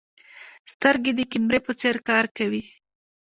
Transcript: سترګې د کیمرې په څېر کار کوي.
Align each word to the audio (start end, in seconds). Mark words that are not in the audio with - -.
سترګې 0.71 1.11
د 1.15 1.21
کیمرې 1.31 1.59
په 1.65 1.71
څېر 1.79 1.95
کار 2.09 2.25
کوي. 2.37 2.63